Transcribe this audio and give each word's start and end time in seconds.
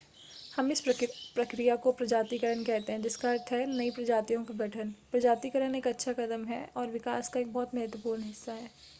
हम 0.53 0.71
इस 0.71 0.79
प्रक्रिया 0.81 1.75
को 1.83 1.91
प्रजातिकरण 1.91 2.63
कहते 2.63 2.93
हैं 2.93 3.01
जिसका 3.01 3.29
अर्थ 3.31 3.51
है 3.51 3.65
नई 3.67 3.91
प्रजातियों 3.91 4.43
का 4.45 4.53
गठन 4.57 4.93
प्रजातिकरण 5.11 5.75
एक 5.75 5.87
अच्छा 5.87 6.13
कदम 6.13 6.45
है 6.45 6.65
और 6.75 6.87
विकास 6.91 7.29
का 7.29 7.39
एक 7.39 7.53
बहुत 7.53 7.75
महत्वपूर्ण 7.75 8.23
हिस्सा 8.23 8.53
है 8.53 8.69